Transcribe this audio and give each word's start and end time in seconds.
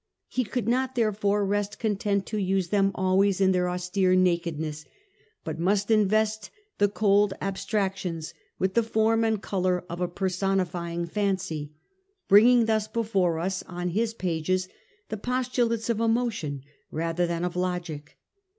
He 0.29 0.43
could 0.43 0.67
not 0.67 0.95
therefore 0.95 1.45
rest 1.45 1.77
content 1.77 2.25
to 2.25 2.39
use 2.39 2.69
them 2.69 2.91
always 2.95 3.39
in 3.39 3.51
their 3.51 3.69
austere 3.69 4.15
nakedness, 4.15 4.83
but 5.43 5.59
must 5.59 5.91
invest 5.91 6.49
the 6.79 6.89
cold 6.89 7.35
abstrac 7.39 7.95
tions 7.97 8.33
with 8.57 8.73
the 8.73 8.81
form 8.81 9.23
and 9.23 9.39
colour 9.39 9.85
of 9.87 10.01
a 10.01 10.07
personifying 10.07 11.05
fancy, 11.05 11.73
bringing 12.27 12.65
thus 12.65 12.87
before 12.87 13.37
us 13.37 13.61
on 13.67 13.89
his 13.89 14.15
pages 14.15 14.67
the 15.09 15.17
postulates 15.17 15.87
of 15.87 15.99
emotion 15.99 16.63
rather 16.89 17.27
than 17.27 17.45
of 17.45 17.55
logic. 17.55 18.17